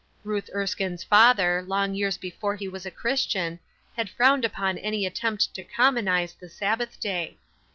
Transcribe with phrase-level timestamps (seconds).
[0.23, 3.59] Ruth Erskine's father, long years before he was a Christian,
[3.95, 7.37] had frowned upon any attempt to commonize the Sabbath day.